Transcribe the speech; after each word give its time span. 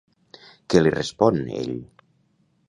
Què 0.73 0.81
li 0.81 0.93
respon 0.95 1.39
ell? 1.61 1.77